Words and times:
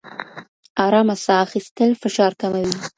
ارامه 0.85 1.15
ساه 1.23 1.39
اخیستل 1.45 1.91
فشار 2.01 2.31
کموي. 2.39 2.71